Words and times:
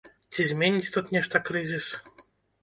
Ці 0.35 0.45
зменіць 0.51 0.89
тут 0.95 1.11
нешта 1.17 1.43
крызіс? 1.51 1.91